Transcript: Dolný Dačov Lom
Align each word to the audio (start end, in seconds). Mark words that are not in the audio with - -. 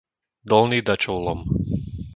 Dolný 0.49 0.79
Dačov 0.87 1.17
Lom 1.25 1.39